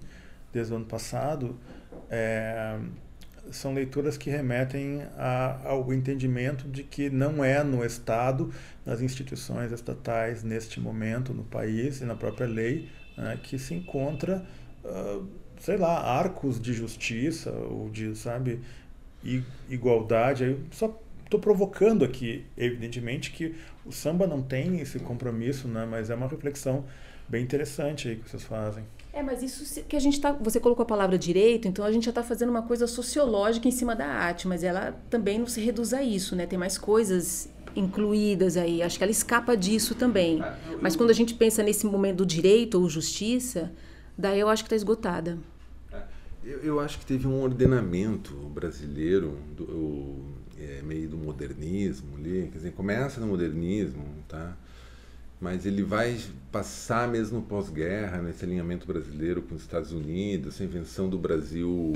[0.53, 1.57] desde o ano passado,
[2.11, 2.79] é,
[3.51, 8.53] são leituras que remetem a, ao entendimento de que não é no Estado,
[8.85, 14.45] nas instituições estatais, neste momento, no país e na própria lei, né, que se encontra,
[14.85, 15.27] uh,
[15.59, 18.61] sei lá, arcos de justiça ou de, sabe,
[19.69, 20.45] igualdade.
[20.45, 26.11] Eu só estou provocando aqui, evidentemente, que o samba não tem esse compromisso, né, mas
[26.11, 26.85] é uma reflexão
[27.29, 28.85] bem interessante aí que vocês fazem.
[29.13, 30.33] É, mas isso que a gente tá.
[30.33, 33.71] Você colocou a palavra direito, então a gente já está fazendo uma coisa sociológica em
[33.71, 36.47] cima da arte, mas ela também não se reduz a isso, né?
[36.47, 38.83] Tem mais coisas incluídas aí.
[38.83, 40.43] Acho que ela escapa disso também.
[40.43, 43.71] É, mas quando a gente pensa nesse momento do direito ou justiça,
[44.17, 45.39] daí eu acho que está esgotada.
[45.93, 46.03] É,
[46.43, 52.49] eu, eu, acho que teve um ordenamento brasileiro, do, o, é, meio do modernismo ali.
[52.51, 54.57] Quer dizer, começa no modernismo, tá?
[55.43, 56.17] Mas ele vai
[56.53, 61.93] passar mesmo pós-guerra nesse alinhamento brasileiro com os Estados Unidos, essa invenção do Brasil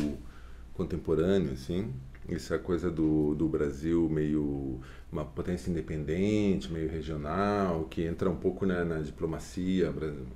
[0.75, 1.95] contemporâneo, assim,
[2.29, 4.81] essa coisa do, do Brasil meio
[5.13, 9.93] uma potência independente, meio regional, que entra um pouco na, na diplomacia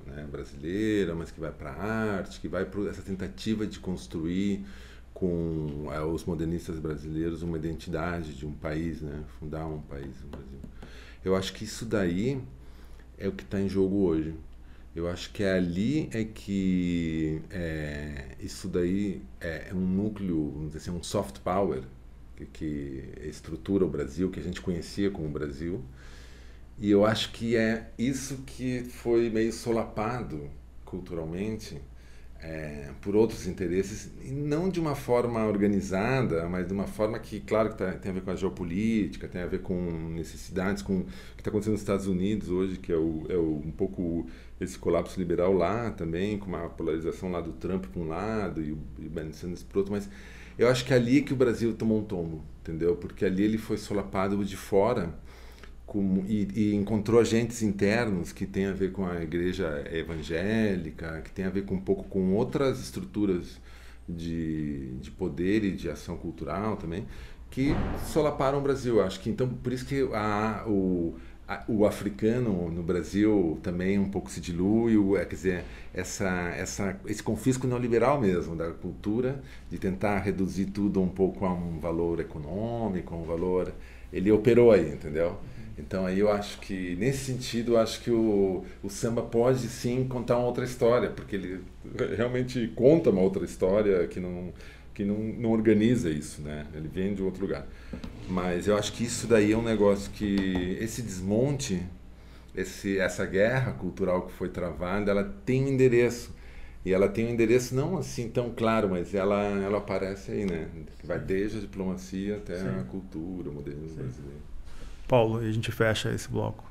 [0.07, 4.65] né, brasileira, mas que vai para a arte, que vai para essa tentativa de construir
[5.13, 10.29] com é, os modernistas brasileiros uma identidade de um país, né, fundar um país, o
[10.29, 10.61] Brasil.
[11.25, 12.41] Eu acho que isso daí
[13.21, 14.35] é o que está em jogo hoje.
[14.97, 20.73] Eu acho que é ali é que é, isso daí é, é, um núcleo, vamos
[20.73, 21.83] dizer assim, um soft power
[22.35, 25.85] que, que estrutura o Brasil, que a gente conhecia como Brasil.
[26.79, 30.51] E eu acho que é isso que foi meio solapado
[30.85, 31.81] culturalmente
[32.43, 37.41] é, por outros interesses, e não de uma forma organizada, mas de uma forma que,
[37.41, 39.75] claro, que tá, tem a ver com a geopolítica, tem a ver com
[40.15, 43.63] necessidades, com o que está acontecendo nos Estados Unidos hoje, que é, o, é o,
[43.65, 44.27] um pouco
[44.59, 48.73] esse colapso liberal lá também, com uma polarização lá do Trump para um lado e
[48.73, 50.09] o, Bernie Sanders para outro, mas
[50.59, 52.97] eu acho que é ali que o Brasil tomou um tombo, entendeu?
[52.97, 55.15] Porque ali ele foi solapado de fora
[55.91, 61.33] com, e, e, encontrou agentes internos que tem a ver com a igreja evangélica, que
[61.33, 63.59] tem a ver com um pouco com outras estruturas
[64.09, 67.09] de, de poder e de ação cultural também,
[67.51, 67.75] que
[68.07, 69.03] solaparam o Brasil.
[69.03, 71.17] Acho que então por isso que a, o,
[71.49, 76.55] a, o africano no Brasil também um pouco se dilui, o, é, quer dizer, essa,
[76.57, 81.81] essa, esse confisco neoliberal mesmo da cultura, de tentar reduzir tudo um pouco a um
[81.81, 83.73] valor econômico, a um valor.
[84.13, 85.37] Ele operou aí, entendeu?
[85.81, 90.07] Então aí eu acho que, nesse sentido, eu acho que o, o samba pode sim
[90.07, 91.61] contar uma outra história, porque ele
[92.17, 94.53] realmente conta uma outra história que não
[94.93, 96.67] que não, não organiza isso, né?
[96.75, 97.67] Ele vem de outro lugar.
[98.29, 101.83] Mas eu acho que isso daí é um negócio que esse desmonte,
[102.55, 106.35] esse essa guerra cultural que foi travada, ela tem um endereço.
[106.85, 110.69] E ela tem um endereço não assim tão claro, mas ela ela aparece aí, né?
[111.05, 112.69] Vai desde a diplomacia até Sim.
[112.69, 114.50] a cultura, o modernismo brasileiro.
[115.11, 116.65] Paulo, e a gente fecha esse bloco.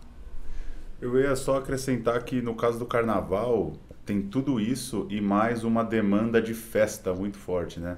[1.01, 3.73] Eu ia só acrescentar que no caso do carnaval
[4.05, 7.97] tem tudo isso e mais uma demanda de festa muito forte, né?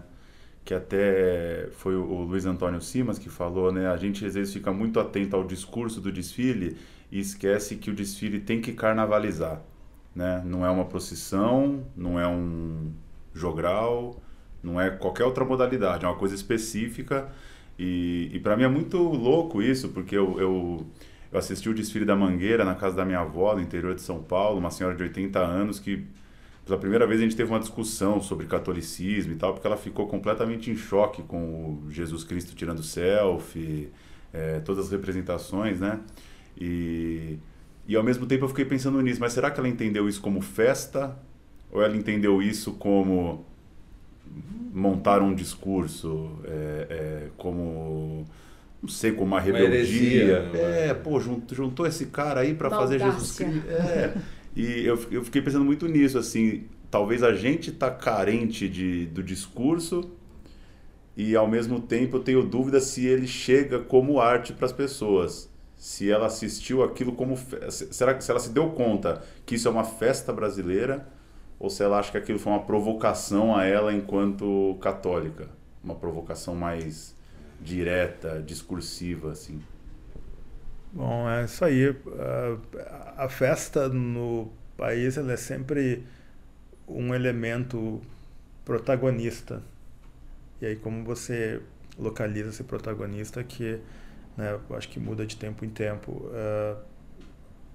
[0.66, 3.88] Que até foi o Luiz Antônio Simas que falou, né?
[3.88, 6.76] A gente às vezes fica muito atento ao discurso do desfile
[7.12, 9.62] e esquece que o desfile tem que carnavalizar,
[10.16, 10.42] né?
[10.44, 12.92] Não é uma procissão, não é um
[13.32, 14.20] jogral,
[14.64, 17.30] não é qualquer outra modalidade, é uma coisa específica
[17.82, 20.86] e, e para mim é muito louco isso, porque eu, eu,
[21.32, 24.22] eu, assisti o desfile da Mangueira na casa da minha avó, no interior de São
[24.22, 26.06] Paulo, uma senhora de 80 anos que
[26.64, 30.08] pela primeira vez a gente teve uma discussão sobre catolicismo e tal, porque ela ficou
[30.08, 33.90] completamente em choque com Jesus Cristo tirando selfie,
[34.32, 36.02] é, todas as representações, né?
[36.56, 37.40] E,
[37.88, 40.40] e ao mesmo tempo eu fiquei pensando nisso, mas será que ela entendeu isso como
[40.40, 41.18] festa?
[41.72, 43.44] Ou ela entendeu isso como
[44.74, 48.26] montaram um discurso é, é, como
[48.82, 50.88] não sei como uma rebeldia uma né?
[50.90, 54.14] é pô juntou, juntou esse cara aí para fazer Jesus Cristo é.
[54.56, 59.22] e eu, eu fiquei pensando muito nisso assim talvez a gente tá carente de, do
[59.22, 60.10] discurso
[61.16, 65.50] e ao mesmo tempo eu tenho dúvida se ele chega como arte para as pessoas
[65.76, 67.38] se ela assistiu aquilo como
[67.70, 71.08] será que se ela se deu conta que isso é uma festa brasileira
[71.62, 75.48] ou se ela acha que aquilo foi uma provocação a ela enquanto católica,
[75.84, 77.16] uma provocação mais
[77.62, 79.62] direta, discursiva, assim.
[80.92, 81.96] Bom, é isso aí.
[83.16, 86.04] A festa no país ela é sempre
[86.88, 88.02] um elemento
[88.66, 89.62] protagonista.
[90.60, 91.62] E aí como você
[91.96, 93.80] localiza esse protagonista que
[94.36, 96.12] né, acho que muda de tempo em tempo.
[96.12, 96.82] Uh,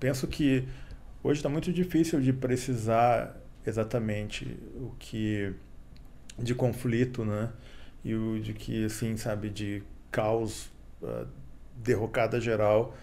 [0.01, 0.67] penso que
[1.23, 5.53] hoje está muito difícil de precisar exatamente o que
[6.39, 7.51] de conflito, né?
[8.05, 10.71] E o de que assim, sabe, de caos,
[11.03, 11.27] uh,
[11.77, 12.97] derrocada geral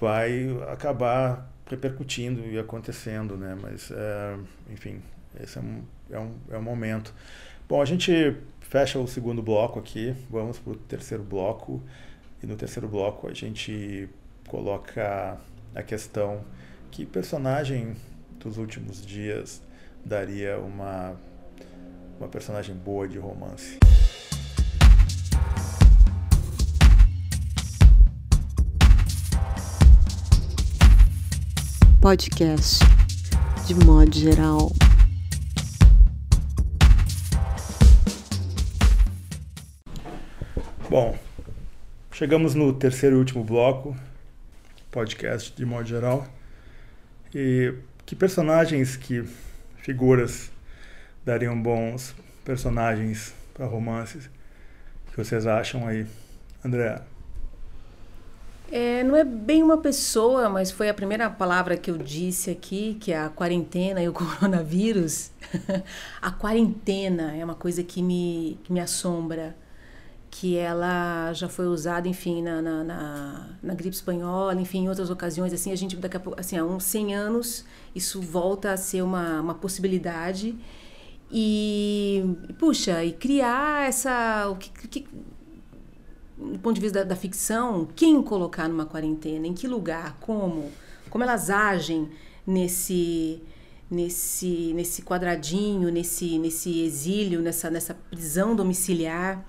[0.00, 3.56] vai acabar repercutindo e acontecendo, né?
[3.60, 5.02] Mas, uh, enfim,
[5.40, 7.14] esse é um, é um, é um momento.
[7.68, 11.82] Bom, a gente fecha o segundo bloco aqui, vamos para o terceiro bloco.
[12.42, 14.08] E no terceiro bloco a gente
[14.48, 15.38] coloca
[15.74, 16.44] a questão
[16.90, 17.96] que personagem
[18.44, 19.62] dos últimos dias
[20.04, 21.16] daria uma,
[22.18, 23.78] uma personagem boa de romance.
[32.02, 32.84] Podcast
[33.66, 34.70] de modo geral.
[40.90, 41.18] Bom,
[42.12, 43.96] chegamos no terceiro e último bloco,
[44.90, 46.28] podcast de modo geral.
[47.34, 47.74] E
[48.06, 49.24] que personagens, que
[49.78, 50.50] figuras
[51.24, 52.14] dariam bons
[52.44, 54.28] personagens para romances?
[55.14, 56.04] que vocês acham aí,
[56.64, 57.00] André?
[58.72, 62.94] É, não é bem uma pessoa, mas foi a primeira palavra que eu disse aqui,
[62.94, 65.30] que é a quarentena e o coronavírus.
[66.20, 69.56] a quarentena é uma coisa que me, que me assombra
[70.36, 75.08] que ela já foi usada, enfim, na, na, na, na, gripe espanhola, enfim, em outras
[75.08, 78.76] ocasiões, assim, a gente, daqui a pouco, assim, há uns 100 anos, isso volta a
[78.76, 80.58] ser uma, uma possibilidade.
[81.30, 85.06] E, puxa, e criar essa, o que, que
[86.36, 90.68] do ponto de vista da, da, ficção, quem colocar numa quarentena, em que lugar, como,
[91.10, 92.08] como elas agem
[92.44, 93.40] nesse
[93.88, 99.46] nesse nesse quadradinho, nesse nesse exílio, nessa nessa prisão domiciliar.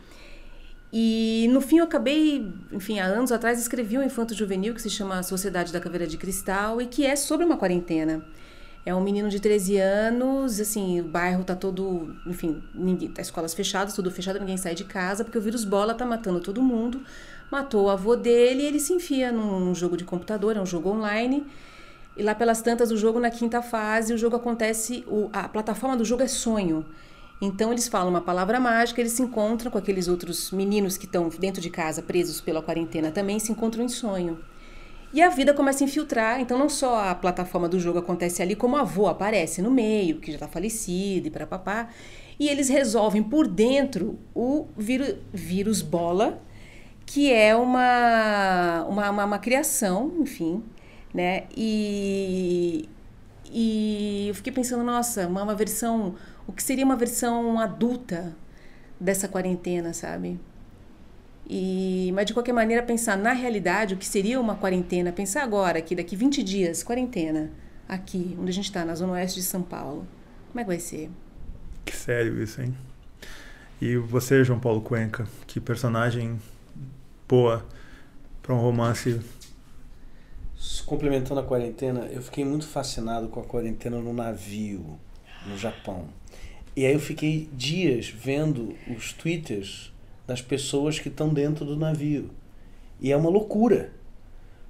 [0.97, 4.89] E no fim eu acabei, enfim, há anos atrás escrevi um infanto juvenil que se
[4.89, 8.25] chama Sociedade da Caveira de Cristal e que é sobre uma quarentena.
[8.85, 13.53] É um menino de 13 anos, assim, o bairro tá todo, enfim, ninguém, tá escolas
[13.53, 17.01] fechadas, tudo fechado, ninguém sai de casa, porque o vírus bola tá matando todo mundo.
[17.51, 20.89] Matou o avô dele e ele se enfia num jogo de computador, é um jogo
[20.89, 21.45] online.
[22.15, 25.97] E lá pelas tantas, o jogo na quinta fase, o jogo acontece, o, a plataforma
[25.97, 26.85] do jogo é sonho.
[27.41, 31.27] Então eles falam uma palavra mágica, eles se encontram com aqueles outros meninos que estão
[31.29, 34.39] dentro de casa, presos pela quarentena também, se encontram em sonho.
[35.13, 38.55] E a vida começa a infiltrar, então não só a plataforma do jogo acontece ali,
[38.55, 41.89] como o avô aparece no meio, que já está falecido e para papá.
[42.37, 46.41] E eles resolvem por dentro o vírus, vírus bola,
[47.05, 50.61] que é uma, uma, uma, uma criação, enfim,
[51.13, 51.43] né?
[51.55, 52.89] E,
[53.49, 56.15] e eu fiquei pensando, nossa, uma, uma versão
[56.47, 58.35] o que seria uma versão adulta
[58.99, 60.39] dessa quarentena, sabe?
[61.47, 65.81] E, mas de qualquer maneira, pensar na realidade o que seria uma quarentena, pensar agora,
[65.81, 67.51] que daqui 20 dias, quarentena,
[67.87, 70.07] aqui, onde a gente está, na zona oeste de São Paulo.
[70.51, 71.09] Como é que vai ser?
[71.83, 72.75] Que sério isso, hein?
[73.81, 76.39] E você, João Paulo Cuenca, que personagem
[77.27, 77.65] boa
[78.41, 79.19] para um romance.
[80.85, 84.99] Complementando a quarentena, eu fiquei muito fascinado com a quarentena no navio,
[85.45, 86.07] no Japão.
[86.75, 89.93] E aí eu fiquei dias vendo os twitters
[90.27, 92.29] das pessoas que estão dentro do navio.
[92.99, 93.93] E é uma loucura.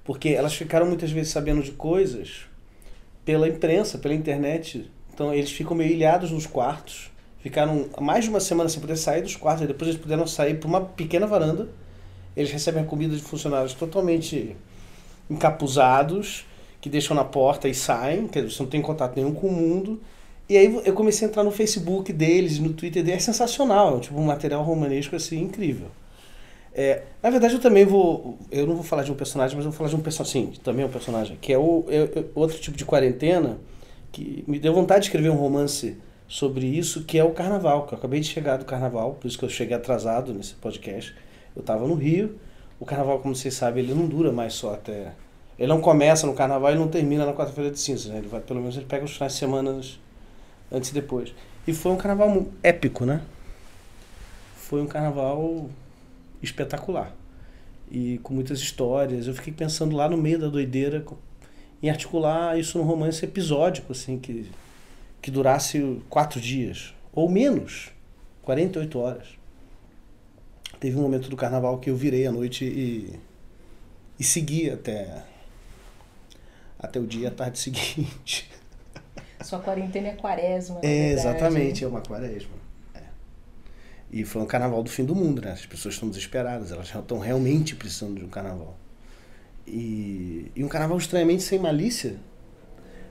[0.04, 2.46] Porque elas ficaram muitas vezes sabendo de coisas
[3.24, 4.88] pela imprensa, pela internet.
[5.12, 7.10] Então eles ficam meio ilhados nos quartos.
[7.40, 9.64] Ficaram mais de uma semana sem poder sair dos quartos.
[9.64, 11.68] E depois eles puderam sair para uma pequena varanda.
[12.36, 14.56] Eles recebem a comida de funcionários totalmente
[15.28, 16.46] encapuzados,
[16.80, 20.00] que deixam na porta e saem, que eles não têm contato nenhum com o mundo.
[20.48, 24.18] E aí eu comecei a entrar no Facebook deles, no Twitter deles, é sensacional, tipo
[24.18, 25.88] um material romanesco assim incrível.
[26.72, 29.70] É, na verdade eu também vou, eu não vou falar de um personagem, mas eu
[29.70, 32.24] vou falar de um personagem, sim, também é um personagem, que é, o, é, é
[32.34, 33.58] outro tipo de quarentena,
[34.12, 35.96] que me deu vontade de escrever um romance
[36.28, 39.38] sobre isso, que é o carnaval, que eu acabei de chegar do carnaval, por isso
[39.38, 41.14] que eu cheguei atrasado nesse podcast.
[41.54, 42.38] Eu estava no Rio,
[42.78, 45.12] o carnaval, como vocês sabem, ele não dura mais só até...
[45.58, 48.18] Ele não começa no carnaval e não termina na quarta-feira de cinza, né?
[48.18, 49.80] Ele vai, pelo menos ele pega os finais de semana
[50.70, 51.34] antes e depois.
[51.66, 53.22] E foi um carnaval épico, né?
[54.56, 55.68] Foi um carnaval
[56.42, 57.14] espetacular.
[57.90, 59.26] E com muitas histórias.
[59.26, 61.04] Eu fiquei pensando lá no meio da doideira
[61.82, 64.50] em articular isso num romance episódico, assim, que,
[65.20, 66.94] que durasse quatro dias.
[67.12, 67.90] Ou menos.
[68.46, 69.26] 48 horas.
[70.78, 73.18] Teve um momento do carnaval que eu virei à noite e,
[74.18, 75.24] e seguir até,
[76.78, 78.48] até o dia a tarde seguinte.
[79.42, 80.78] Sua quarentena é quaresma.
[80.82, 81.28] É, verdade.
[81.28, 82.54] exatamente, é uma quaresma.
[82.94, 83.02] É.
[84.10, 85.52] E foi um carnaval do fim do mundo, né?
[85.52, 88.76] As pessoas estão desesperadas, elas estão realmente precisando de um carnaval.
[89.66, 92.16] E, e um carnaval estranhamente sem malícia,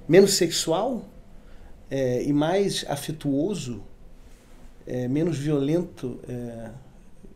[0.07, 1.05] menos sexual
[1.89, 3.84] é, e mais afetuoso,
[4.88, 6.19] é, menos violento.
[6.28, 6.69] é.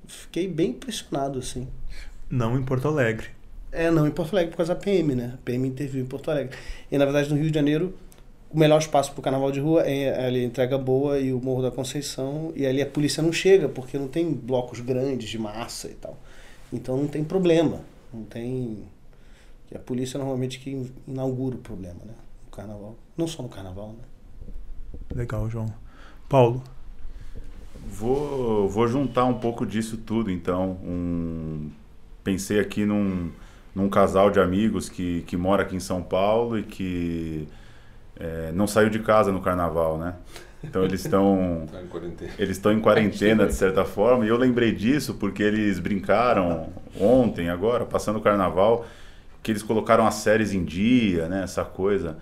[0.08, 1.68] fiquei bem impressionado, assim.
[2.30, 3.28] Não em Porto Alegre.
[3.72, 5.32] É, não, em Porto Alegre, por causa da PM, né?
[5.36, 6.58] A PM interviu em Porto Alegre.
[6.92, 7.94] E, na verdade, no Rio de Janeiro,
[8.52, 11.40] o melhor espaço para o carnaval de rua é ali a Entrega Boa e o
[11.40, 12.52] Morro da Conceição.
[12.56, 16.18] E ali a polícia não chega, porque não tem blocos grandes de massa e tal.
[16.74, 17.82] Então não tem problema.
[18.12, 18.84] Não tem.
[19.72, 22.14] É a polícia normalmente que inaugura o problema, né?
[22.46, 22.96] No carnaval.
[23.16, 24.04] Não só no carnaval, né?
[25.14, 25.72] Legal, João.
[26.28, 26.64] Paulo.
[27.88, 30.72] Vou, vou juntar um pouco disso tudo, então.
[30.84, 31.70] Um,
[32.24, 33.32] pensei aqui num,
[33.76, 37.48] num casal de amigos que, que mora aqui em São Paulo e que
[38.20, 40.16] é, não saiu de casa no carnaval, né?
[40.64, 41.80] Então eles estão Tá
[42.38, 47.50] eles estão em quarentena de certa forma e eu lembrei disso porque eles brincaram ontem
[47.50, 48.86] agora passando o carnaval
[49.42, 52.18] que eles colocaram as séries em dia né essa coisa.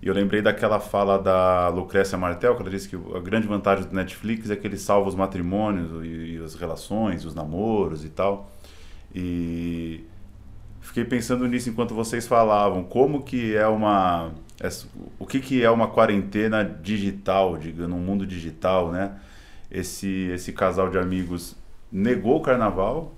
[0.00, 3.84] E eu lembrei daquela fala da Lucrécia Martel que ela disse que a grande vantagem
[3.84, 8.08] do Netflix é que ele salva os matrimônios e, e as relações os namoros e
[8.08, 8.48] tal.
[9.12, 10.04] E
[10.80, 14.30] fiquei pensando nisso enquanto vocês falavam como que é uma
[15.18, 19.18] o que que é uma quarentena digital diga num mundo digital né?
[19.70, 21.56] Esse esse casal de amigos
[21.92, 23.12] negou o carnaval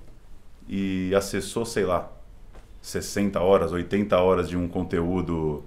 [0.68, 2.10] e acessou sei lá
[2.82, 5.64] 60 horas 80 horas de um conteúdo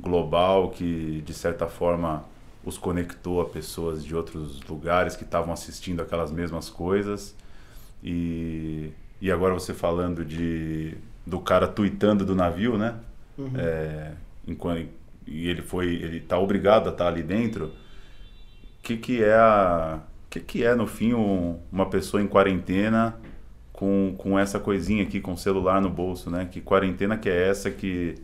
[0.00, 2.24] global que de certa forma
[2.66, 7.32] os conectou a pessoas de outros lugares que estavam assistindo aquelas mesmas coisas.
[8.02, 8.90] E,
[9.20, 12.96] e agora você falando de do cara tweetando do navio, né?
[13.56, 14.12] É,
[14.46, 14.88] enquanto,
[15.26, 17.66] e ele foi, ele tá obrigado a estar ali dentro.
[17.66, 20.00] O que que é a,
[20.30, 23.16] que que é no fim um- uma pessoa em quarentena
[23.72, 26.46] com, com essa coisinha aqui com o celular no bolso, né?
[26.50, 28.16] Que quarentena que é essa que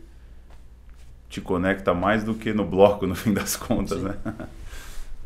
[1.29, 4.15] te conecta mais do que no bloco no fim das contas, né?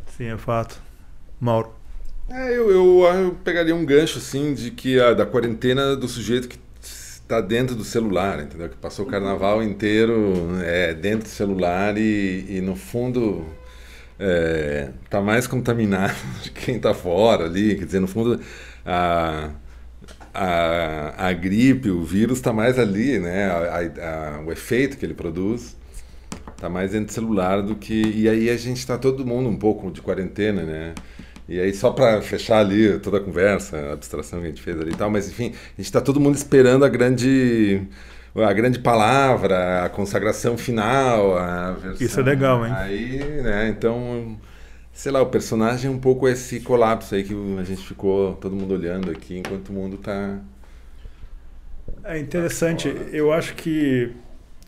[0.08, 0.82] Sim, é fato.
[1.40, 1.72] Mauro.
[2.30, 6.48] É, eu, eu, eu pegaria um gancho, assim, de que a, da quarentena do sujeito
[6.50, 6.60] que
[7.28, 8.70] está dentro do celular, entendeu?
[8.70, 13.46] Que passou o carnaval inteiro é, dentro do celular e, e no fundo,
[14.20, 17.76] é, tá mais contaminado de quem tá fora ali.
[17.78, 18.40] Quer dizer, no fundo,
[18.86, 19.52] a,
[20.34, 23.46] a, a gripe, o vírus está mais ali, né?
[23.52, 25.76] A- a- o efeito que ele produz
[26.58, 28.02] tá mais dentro do celular do que.
[28.16, 30.94] E aí a gente tá todo mundo um pouco de quarentena, né?
[31.48, 34.80] E aí, só para fechar ali toda a conversa, a abstração que a gente fez
[34.80, 37.88] ali e tal, mas enfim, a gente tá todo mundo esperando a grande.
[38.36, 42.06] A grande palavra, a consagração final, a versão.
[42.06, 42.72] Isso é legal, hein?
[42.76, 44.38] Aí, né, então,
[44.94, 48.56] sei lá, o personagem é um pouco esse colapso aí que a gente ficou todo
[48.56, 50.40] mundo olhando aqui enquanto o mundo tá.
[52.04, 52.96] É interessante.
[53.12, 54.12] Eu acho que,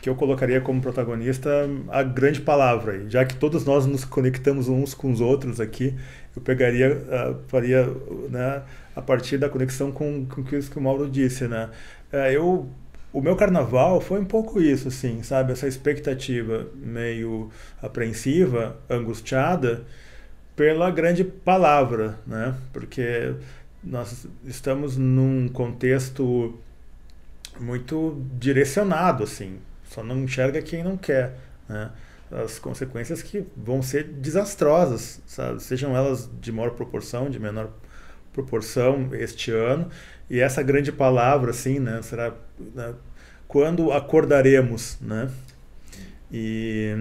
[0.02, 1.50] que eu colocaria como protagonista
[1.90, 3.10] a grande palavra.
[3.10, 5.94] Já que todos nós nos conectamos uns com os outros aqui,
[6.36, 7.86] eu pegaria, ah, faria
[8.30, 8.64] né,
[8.96, 11.48] a partir da conexão com, com isso que o Mauro disse.
[11.48, 11.70] Né?
[12.14, 12.70] Eh, eu,
[13.12, 15.52] o meu carnaval foi um pouco isso, assim, sabe?
[15.52, 17.50] Essa expectativa meio
[17.82, 19.84] apreensiva, angustiada,
[20.56, 22.56] pela grande palavra, né?
[22.72, 23.34] Porque
[23.84, 26.58] nós estamos num contexto
[27.60, 29.58] muito direcionado, assim.
[29.90, 31.36] Só não enxerga quem não quer,
[31.68, 31.92] né?
[32.32, 35.64] As consequências que vão ser desastrosas, sabe?
[35.64, 37.72] Sejam elas de maior proporção, de menor
[38.32, 39.90] proporção este ano.
[40.30, 42.02] E essa grande palavra, assim, né?
[42.04, 42.36] Será
[42.76, 42.94] né?
[43.48, 45.32] quando acordaremos, né?
[46.32, 46.96] E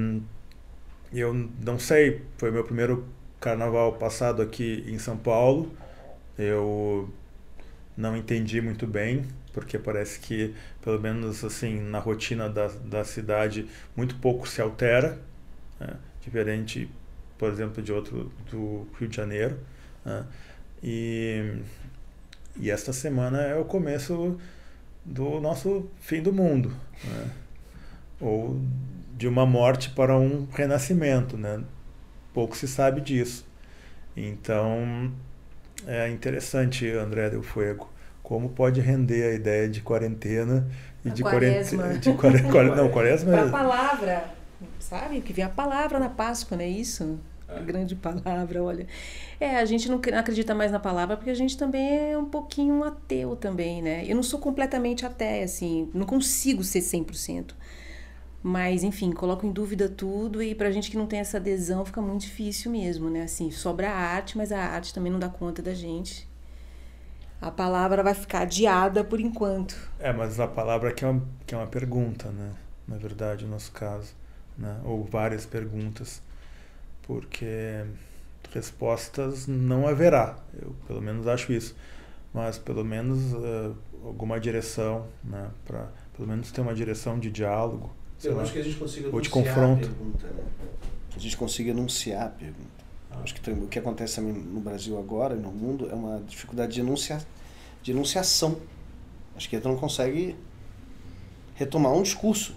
[1.12, 3.04] eu não sei, foi meu primeiro
[3.38, 5.70] carnaval passado aqui em São Paulo.
[6.38, 7.10] Eu
[7.98, 13.66] não entendi muito bem, porque parece que, pelo menos assim, na rotina da, da cidade,
[13.96, 15.20] muito pouco se altera,
[15.80, 15.96] né?
[16.22, 16.88] diferente,
[17.36, 19.58] por exemplo, de outro do Rio de Janeiro.
[20.04, 20.24] né?
[20.80, 21.56] E,
[22.56, 24.38] e esta semana é o começo
[25.04, 26.72] do nosso fim do mundo,
[27.02, 27.30] né?
[28.20, 28.60] ou
[29.16, 31.64] de uma morte para um renascimento, né?
[32.32, 33.44] Pouco se sabe disso.
[34.16, 35.12] Então,
[35.86, 37.88] é interessante, André Del Fuego,
[38.22, 40.66] como pode render a ideia de quarentena
[41.04, 41.82] e A de quaresma.
[41.82, 41.98] quarentena.
[42.00, 43.50] De quare, quare- não, quaresma Para a é.
[43.50, 44.24] palavra,
[44.78, 45.20] sabe?
[45.20, 47.18] Que vem a palavra na Páscoa, não é isso?
[47.48, 47.60] É.
[47.62, 48.86] Grande palavra, olha.
[49.40, 52.84] É, a gente não acredita mais na palavra porque a gente também é um pouquinho
[52.84, 54.04] ateu também, né?
[54.06, 57.54] Eu não sou completamente ateia, assim, não consigo ser 100%.
[58.42, 62.00] Mas, enfim, coloco em dúvida tudo e pra gente que não tem essa adesão fica
[62.00, 63.22] muito difícil mesmo, né?
[63.22, 66.28] Assim, sobra a arte, mas a arte também não dá conta da gente.
[67.40, 69.76] A palavra vai ficar adiada por enquanto.
[69.98, 72.52] É, mas a palavra que é uma, que é uma pergunta, né?
[72.86, 74.14] Na verdade, no nosso caso.
[74.56, 74.80] Né?
[74.84, 76.22] Ou várias perguntas.
[77.02, 77.84] Porque
[78.52, 80.36] respostas não haverá.
[80.60, 81.76] Eu, pelo menos, acho isso.
[82.32, 85.50] Mas, pelo menos, uh, alguma direção, né?
[85.64, 87.92] Para, pelo menos, ter uma direção de diálogo
[88.24, 89.86] eu acho que a gente consiga ou de confronto.
[89.86, 90.44] a pergunta, né?
[91.10, 92.84] Que a gente consiga enunciar a pergunta.
[93.10, 93.20] Ah.
[93.22, 96.72] Acho que tem, o que acontece no Brasil agora e no mundo é uma dificuldade
[96.72, 97.20] de, enuncia,
[97.82, 98.58] de enunciação.
[99.36, 100.36] Acho que a gente não consegue
[101.54, 102.54] retomar um discurso,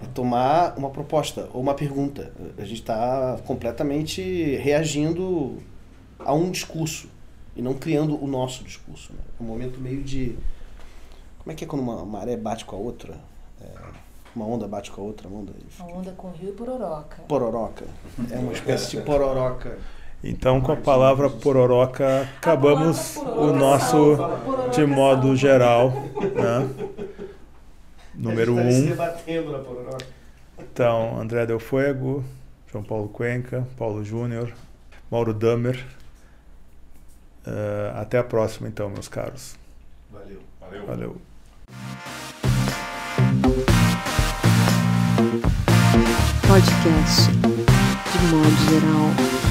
[0.00, 2.32] retomar uma proposta ou uma pergunta.
[2.56, 5.58] A gente está completamente reagindo
[6.18, 7.08] a um discurso
[7.54, 9.12] e não criando o nosso discurso.
[9.12, 9.20] Né?
[9.38, 10.36] É um momento meio de.
[11.38, 13.18] Como é que é quando uma maré bate com a outra?
[14.34, 15.52] Uma onda bate com a outra onda.
[15.78, 17.22] Uma onda com rio e pororoca.
[17.26, 17.84] Pororoca.
[18.30, 19.78] É uma espécie de pororoca.
[20.22, 24.18] Então, com a palavra pororoca, acabamos o nosso
[24.72, 25.90] de modo geral.
[25.90, 26.88] Né?
[28.14, 29.96] Número tá um.
[30.58, 32.22] Então, André Del Fuego,
[32.70, 34.52] João Paulo Cuenca, Paulo Júnior,
[35.10, 35.84] Mauro Damer.
[37.46, 39.56] Uh, até a próxima, então, meus caros.
[40.10, 40.40] Valeu.
[40.60, 40.86] Valeu.
[40.86, 41.16] Valeu.
[46.50, 49.49] Podcast de modo geral.